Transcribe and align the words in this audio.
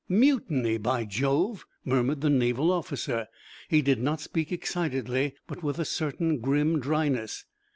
"Mutiny, 0.09 0.79
by 0.79 1.05
Jove!" 1.05 1.63
murmured 1.85 2.21
the 2.21 2.29
Naval 2.31 2.71
officer. 2.71 3.27
He 3.69 3.83
did 3.83 4.01
not 4.01 4.19
speak 4.19 4.51
excitedly, 4.51 5.35
but 5.45 5.61
with 5.61 5.77
a 5.77 5.85
certain 5.85 6.39
grim 6.39 6.79
dryness. 6.79 7.45